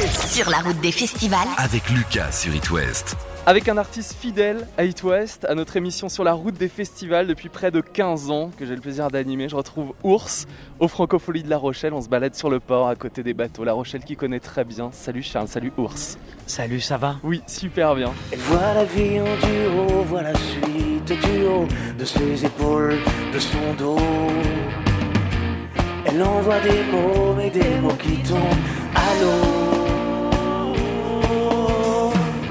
[0.00, 1.46] Sur la route des festivals.
[1.58, 3.18] Avec Lucas sur It West.
[3.44, 7.26] Avec un artiste fidèle à It West, à notre émission sur la route des festivals
[7.26, 10.46] depuis près de 15 ans que j'ai le plaisir d'animer, je retrouve Ours
[10.78, 11.92] au Francofolie de La Rochelle.
[11.92, 13.62] On se balade sur le port à côté des bateaux.
[13.62, 14.88] La Rochelle qui connaît très bien.
[14.90, 16.16] Salut Charles, salut Ours.
[16.46, 17.16] Salut, ça va?
[17.22, 18.10] Oui, super bien.
[18.32, 22.98] Elle voit la vie en duo, voit la suite du haut de ses épaules,
[23.34, 23.98] de son dos.
[26.06, 28.38] Elle envoie des mots, mais des mots qui tombent
[28.94, 29.79] à l'eau.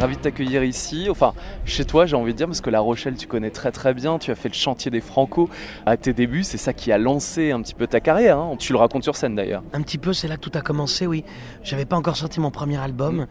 [0.00, 1.34] Ravi de t'accueillir ici, enfin
[1.66, 4.18] chez toi j'ai envie de dire, parce que La Rochelle tu connais très très bien,
[4.18, 5.50] tu as fait le chantier des Franco
[5.84, 8.56] à tes débuts, c'est ça qui a lancé un petit peu ta carrière, hein.
[8.58, 9.62] tu le racontes sur scène d'ailleurs.
[9.74, 11.22] Un petit peu, c'est là que tout a commencé, oui.
[11.62, 13.26] J'avais pas encore sorti mon premier album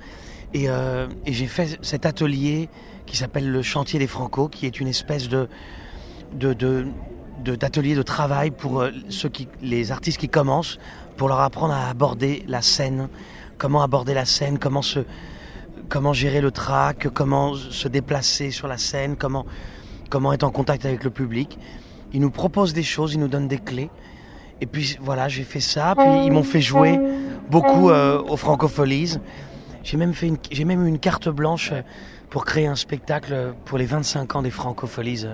[0.53, 2.69] et, euh, et j'ai fait cet atelier
[3.07, 5.49] qui s'appelle le chantier des Franco, qui est une espèce de
[6.35, 6.85] de, de,
[7.43, 10.77] de- d'atelier de travail pour euh, ceux qui, les artistes qui commencent,
[11.17, 13.09] pour leur apprendre à aborder la scène,
[13.57, 14.99] comment aborder la scène, comment se,
[15.89, 19.45] comment gérer le track, comment se déplacer sur la scène, comment,
[20.09, 21.57] comment être en contact avec le public.
[22.13, 23.89] Ils nous proposent des choses, ils nous donnent des clés.
[24.61, 25.93] Et puis voilà, j'ai fait ça.
[25.97, 26.99] Puis ils m'ont fait jouer
[27.49, 29.17] beaucoup euh, aux Francopholies.
[29.83, 31.73] J'ai même fait une, j'ai même eu une carte blanche
[32.29, 35.25] pour créer un spectacle pour les 25 ans des Francopholies.
[35.25, 35.33] euh,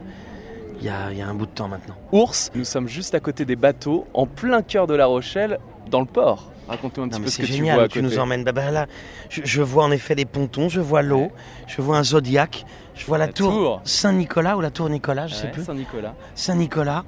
[0.80, 1.96] Il y a, il y a un bout de temps maintenant.
[2.12, 6.00] Ours, nous sommes juste à côté des bateaux, en plein cœur de La Rochelle, dans
[6.02, 6.52] le port.
[6.68, 8.14] Raconte-nous un petit Non, peu ce que tu génial, vois à tu côté.
[8.16, 8.44] nous emmènes.
[8.44, 8.88] Bah, bah, là,
[9.30, 11.32] je, je vois en effet des pontons, je vois l'eau,
[11.68, 13.82] je vois un zodiaque, je vois la, La tour, tour.
[13.84, 15.64] Saint-Nicolas ou la tour Nicolas, je sais Ouais, plus.
[15.66, 16.16] Saint-Nicolas.
[16.34, 17.04] Saint-Nicolas.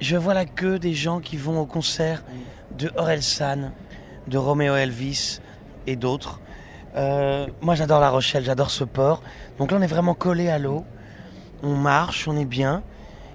[0.00, 2.24] Je vois la queue des gens qui vont au concert
[2.76, 3.70] de Orelsan,
[4.26, 5.40] de Roméo Elvis
[5.86, 6.40] et d'autres.
[6.96, 9.22] Euh, moi j'adore La Rochelle, j'adore ce port.
[9.58, 10.84] Donc là on est vraiment collé à l'eau.
[11.62, 12.82] On marche, on est bien.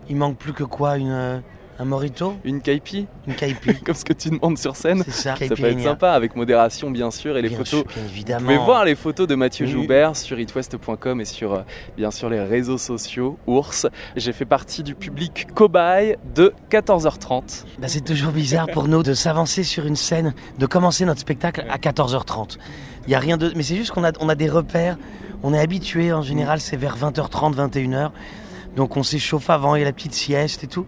[0.09, 1.41] Il manque plus que quoi une,
[1.81, 5.01] Un morito Une caipi, Une caipi comme ce que tu demandes sur scène.
[5.05, 7.69] C'est ça, Ça peut être sympa, avec modération bien sûr, et les Bien photos.
[7.79, 8.45] sûr, bien Vous évidemment.
[8.45, 9.71] pouvez voir les photos de Mathieu Oui.
[9.71, 11.61] Joubert sur itwest.com et sur euh,
[11.95, 13.87] bien sûr les réseaux sociaux Ours.
[14.17, 17.63] J'ai fait partie du public cobaye de 14h30.
[17.79, 21.65] Bah, c'est toujours bizarre pour nous de s'avancer sur une scène, de commencer notre spectacle
[21.69, 22.57] à 14h30.
[23.07, 24.97] Il y a rien de, mais c'est juste qu'on a, on a des repères.
[25.43, 28.09] On est habitué en général, c'est vers 20h30, 21h.
[28.79, 30.85] Donc on s'échauffe avant, il y a la petite sieste et tout.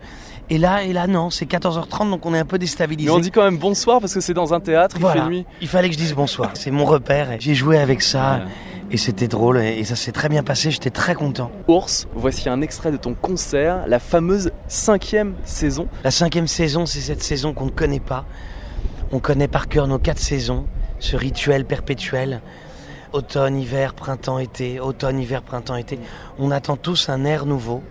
[0.50, 3.10] Et là, et là non, c'est 14h30, donc on est un peu déstabilisé.
[3.10, 5.30] Mais on dit quand même bonsoir parce que c'est dans un théâtre, il voilà, fait
[5.30, 5.46] nuit.
[5.60, 6.52] il fallait que je dise bonsoir.
[6.54, 7.36] C'est mon repère.
[7.40, 8.46] J'ai joué avec ça
[8.92, 10.72] et c'était drôle et ça s'est très bien passé.
[10.72, 11.52] J'étais très content.
[11.68, 15.90] Ours, voici un extrait de ton concert, la fameuse cinquième saison.
[16.06, 18.24] La cinquième saison, c'est cette saison qu'on ne connaît pas.
[19.12, 20.66] On connaît par cœur nos quatre saisons,
[21.00, 22.42] ce rituel perpétuel.
[23.14, 26.00] Automne, hiver, printemps, été, automne, hiver, printemps, été.
[26.40, 27.84] On attend tous un air nouveau,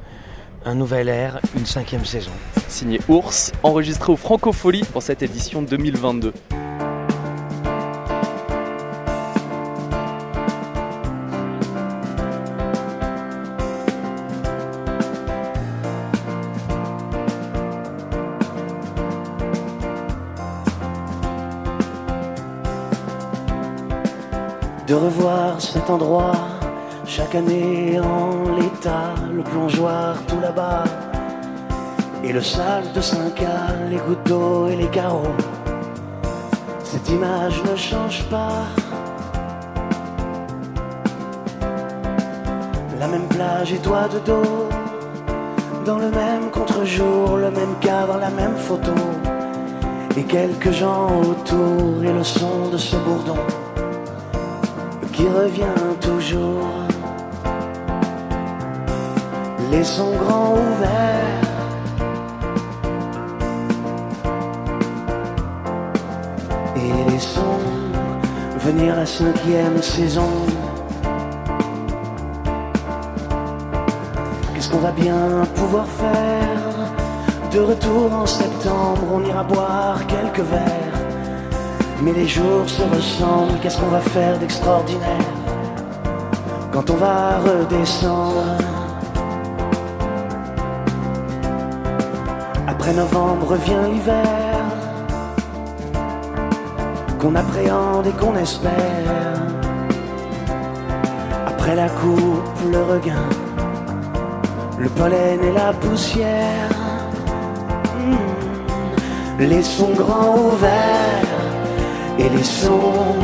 [0.64, 2.30] un nouvel air, une cinquième saison.
[2.68, 6.32] signé Ours, enregistré au Francofolie pour cette édition 2022.
[24.90, 26.32] De revoir cet endroit.
[27.06, 30.82] Chaque année en l'état, le plongeoir tout là-bas.
[32.24, 33.40] Et le sac de 5
[33.88, 35.36] les gouttes et les carreaux.
[36.82, 38.64] Cette image ne change pas.
[42.98, 44.68] La même plage et toi de dos,
[45.86, 48.92] dans le même contre-jour, le même cadre, la même photo,
[50.16, 53.38] et quelques gens autour et le son de ce bourdon
[55.20, 56.66] qui revient toujours.
[59.70, 61.48] Les sons grands ouverts.
[66.76, 67.66] Et les sons
[68.60, 70.32] venir la cinquième saison.
[74.54, 76.62] Qu'est-ce qu'on va bien pouvoir faire?
[77.52, 80.89] De retour en septembre, on ira boire quelques verres.
[82.02, 85.26] Mais les jours se ressemblent, qu'est-ce qu'on va faire d'extraordinaire
[86.72, 88.56] quand on va redescendre?
[92.66, 94.40] Après novembre vient l'hiver
[97.20, 98.72] qu'on appréhende et qu'on espère.
[101.46, 103.28] Après la coupe, le regain,
[104.78, 106.70] le pollen et la poussière.
[107.98, 109.40] Hmm.
[109.40, 111.29] Les sons grands ouverts
[112.20, 113.16] et les sons.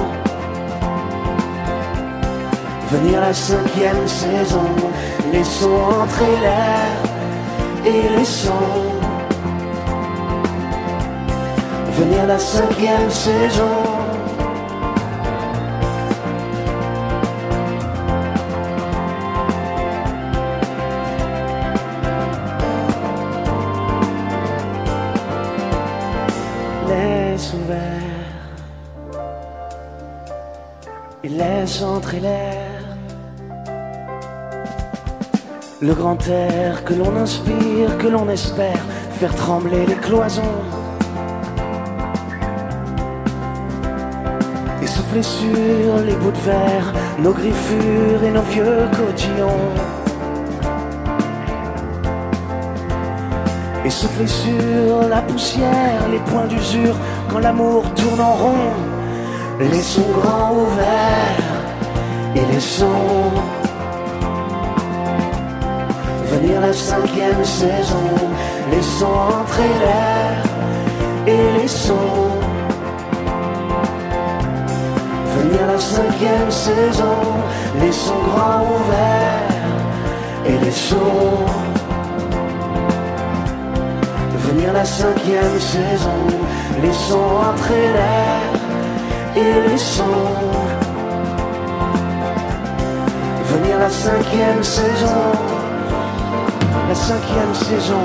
[2.90, 4.68] Venir la cinquième saison,
[5.32, 6.92] Les sons entrer l'air
[7.84, 8.52] et les sons.
[11.98, 13.76] Venir la cinquième saison.
[26.88, 27.95] Laisse ouvert.
[31.36, 32.70] Laisse entrer l'air.
[35.80, 38.82] Le grand air que l'on inspire, que l'on espère
[39.18, 40.58] faire trembler les cloisons.
[44.82, 49.70] Et souffler sur les bouts de verre, nos griffures et nos vieux cotillons.
[53.84, 56.96] Et souffler sur la poussière, les points d'usure,
[57.30, 58.95] quand l'amour tourne en rond.
[59.58, 61.38] Laissons grand ouvert
[62.34, 63.32] et laissons
[66.30, 68.10] venir la cinquième saison.
[68.70, 70.42] Laissons entrer l'air
[71.26, 71.94] et laissons
[75.38, 77.16] venir la cinquième saison.
[77.80, 79.48] Laissons grand ouvert
[80.44, 81.46] et laissons
[84.34, 86.20] venir la cinquième saison.
[86.82, 88.55] Laissons entrer l'air
[89.36, 90.04] et laissons
[93.52, 95.56] venir la cinquième saison
[96.88, 98.02] la cinquième saison.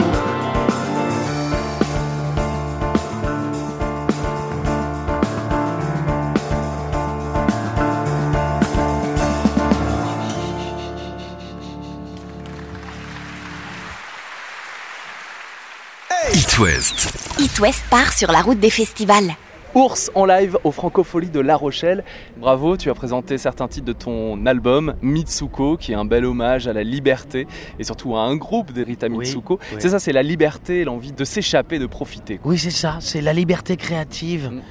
[16.33, 17.09] It West.
[17.39, 19.35] It West part sur la route des festivals.
[19.73, 22.03] Ours en live au Francofolie de La Rochelle.
[22.37, 26.67] Bravo, tu as présenté certains titres de ton album Mitsuko, qui est un bel hommage
[26.67, 27.47] à la liberté
[27.79, 29.59] et surtout à un groupe d'Erita Mitsuko.
[29.71, 29.77] oui.
[29.79, 32.41] C'est ça, c'est la liberté l'envie de s'échapper, de profiter.
[32.43, 34.61] Oui, c'est ça, c'est la liberté créative, Mm.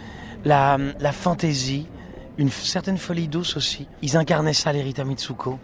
[0.44, 1.86] la, la fantaisie,
[2.36, 3.86] une certaine folie douce aussi.
[4.02, 5.58] Ils incarnaient ça, les Rita Mitsuko.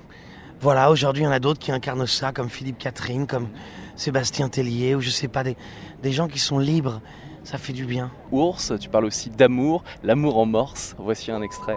[0.61, 3.49] Voilà, aujourd'hui, il y en a d'autres qui incarnent ça, comme Philippe Catherine, comme
[3.97, 5.56] Sébastien Tellier, ou je sais pas, des,
[6.03, 7.03] des gens qui sont libres.
[7.46, 8.10] Ça fait du bien.
[8.32, 10.96] Ours, tu parles aussi d'amour, l'amour en morse.
[10.98, 11.76] Voici un extrait.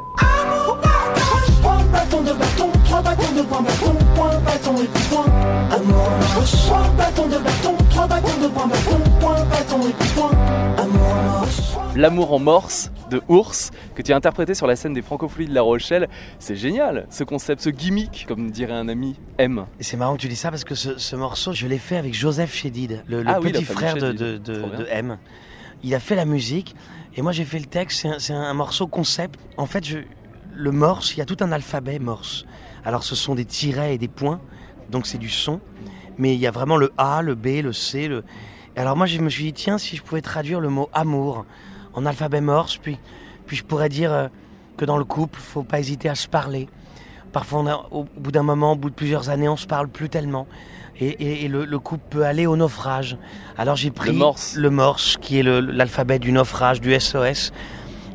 [1.61, 5.25] Point bâton de bâton, trois bâtons de point bâton, point bâton et puis point.
[5.69, 6.09] Amour,
[6.67, 10.31] point bâton de bâton, trois bâtons de point bâton, point bâton et puis point.
[10.79, 11.45] Amour,
[11.95, 15.53] L'amour en morse de Ours, que tu as interprété sur la scène des Francopholies de
[15.53, 16.09] La Rochelle.
[16.39, 19.65] C'est génial, ce concept, ce gimmick, comme dirait un ami M.
[19.79, 21.97] Et c'est marrant que tu dis ça parce que ce, ce morceau, je l'ai fait
[21.97, 25.17] avec Joseph Chédid, le, le Ah oui, petit frère de M.
[25.83, 26.75] Il a fait la musique
[27.15, 28.07] et moi j'ai fait le texte.
[28.19, 29.39] C'est un, morceau concept.
[29.57, 29.83] En fait,
[30.53, 32.45] le morse, il y a tout un alphabet morse.
[32.85, 34.39] Alors ce sont des tirets et des points,
[34.89, 35.59] donc c'est du son.
[36.17, 38.09] Mais il y a vraiment le A, le B, le C.
[38.75, 41.45] Alors moi je me suis dit, tiens, si je pouvais traduire le mot amour
[41.93, 42.97] en alphabet morse, puis,
[43.47, 44.27] je pourrais dire euh,
[44.77, 46.69] que dans le couple, faut pas hésiter à se parler.
[47.31, 50.47] Parfois, au bout d'un moment, au bout de plusieurs années, on se parle plus tellement.
[50.99, 53.17] Et, et- et le, le couple peut aller au naufrage.
[53.57, 54.55] Alors j'ai pris morse.
[54.55, 57.51] le morse, qui est le- l'alphabet du naufrage, du SOS.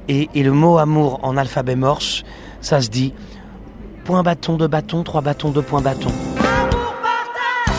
[0.09, 2.25] Et, et le mot amour en alphabet morse,
[2.61, 3.15] ça se dit
[4.05, 6.11] point bâton de bâton, trois bâtons de point bâton.
[6.11, 7.75] Amour partage,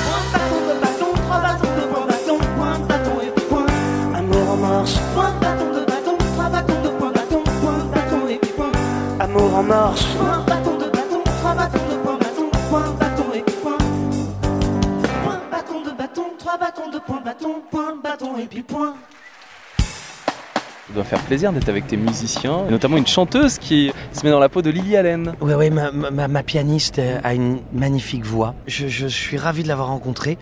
[5.14, 8.72] point bâton de bâton, trois bâtons de point bâton, point bâton et puis point.
[9.20, 13.44] Amour en morse, Point bâton de bâton, trois bâtons de point bâton, point bâton et
[13.62, 13.78] point.
[15.76, 15.92] Amour en morse.
[15.92, 17.28] Point bâton de bâton, trois bâtons de point bâton, point bâton et puis point.
[17.28, 18.94] Point bâton de bâton, trois bâtons point bâton, point bâton et puis point.
[20.88, 24.30] Ça doit faire plaisir d'être avec tes musiciens, et notamment une chanteuse qui se met
[24.30, 25.34] dans la peau de Lily Allen.
[25.42, 28.54] Oui, oui, ma, ma- ma pianiste euh, a une magnifique voix.
[28.68, 30.38] Je, je suis ravi de l'avoir rencontrée.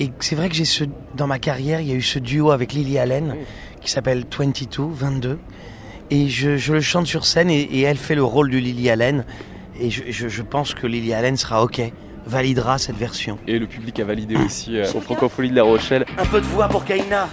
[0.00, 0.82] Et c'est vrai que j'ai ce,
[1.14, 3.44] dans ma carrière, il y a eu ce duo avec Lily Allen Oui.
[3.82, 5.38] qui s'appelle 22, 22.
[6.10, 8.90] Et je, je le chante sur scène et, et elle fait le rôle de Lily
[8.90, 9.24] Allen.
[9.78, 11.80] Et je, je- je pense que Lily Allen sera OK,
[12.26, 13.38] validera cette version.
[13.46, 16.04] Et le public a validé aussi euh, au Francofolie de La Rochelle.
[16.18, 17.28] Un peu de voix pour Kaina.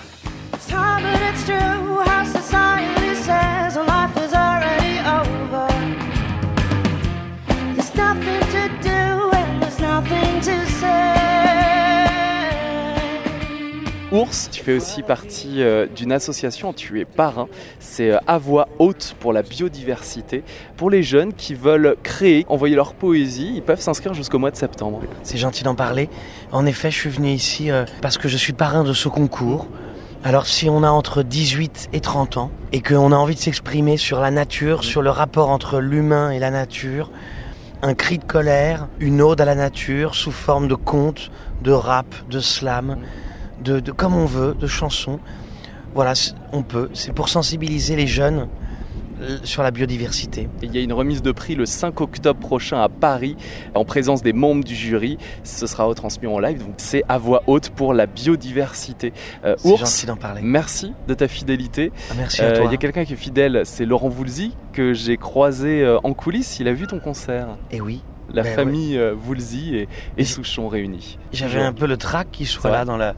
[14.52, 19.14] Tu fais aussi partie euh, d'une association, tu es parrain, c'est euh, À Voix Haute
[19.20, 20.46] pour la biodiversité.
[20.78, 24.56] Pour les jeunes qui veulent créer, envoyer leur poésie, ils peuvent s'inscrire jusqu'au mois de
[24.56, 25.02] septembre.
[25.24, 26.08] C'est gentil d'en parler.
[26.54, 29.68] En effet, je suis venu ici euh, parce que je suis parrain de ce concours.
[30.24, 33.98] Alors si on a entre 18 et 30 ans et qu'on a envie de s'exprimer
[33.98, 37.12] sur la nature, sur le rapport entre l'humain et la nature,
[37.82, 41.32] un cri de colère, une ode à la nature sous forme de conte,
[41.64, 42.98] de rap, de slam,
[43.64, 45.20] de, de comme on veut, de chansons.
[45.94, 46.14] Voilà,
[46.54, 46.90] on peut.
[46.94, 48.48] C'est pour sensibiliser les jeunes,
[49.22, 50.48] l- sur la biodiversité.
[50.62, 53.36] Et il y a une remise de prix le 5 octobre prochain à Paris,
[53.76, 55.18] en présence des membres du jury.
[55.44, 59.12] Ce sera retransmis en live, donc c'est à voix haute pour la biodiversité.
[59.44, 60.40] Euh, Ours, d'en parler.
[60.44, 61.92] merci de ta fidélité.
[62.10, 62.72] Ah, Merci Euh, à Il toi.
[62.72, 66.60] y a quelqu'un qui est fidèle, c'est Laurent Voulzy, que j'ai croisé euh, en coulisses.
[66.62, 67.48] Il a vu ton concert.
[67.72, 68.02] Et oui,
[68.34, 71.18] La Ben famille euh, Voulzy et, et Souchon réunis.
[71.34, 73.14] j'avais un peu le trac qu'il soit là dans la.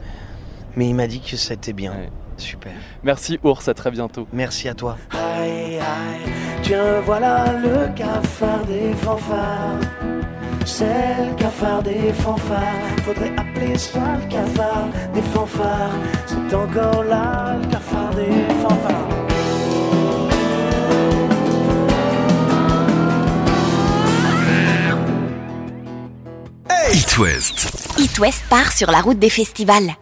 [0.76, 1.92] Mais il m'a dit que c'était bien.
[1.92, 2.10] Ouais.
[2.38, 2.74] Super.
[3.04, 4.28] Merci Ours, à très bientôt.
[4.34, 4.98] Merci à toi.
[5.12, 6.32] Aïe aïe,
[6.64, 9.80] tiens voilà le cafard des fanfares.
[10.66, 12.64] C'est le cafard des fanfares.
[13.04, 15.92] Faudrait appeler ça le cafard des fanfares.
[16.26, 19.10] C'est encore là le cafard des fanfares.
[26.92, 27.72] It West.
[28.00, 29.96] It West part sur la route des festivals.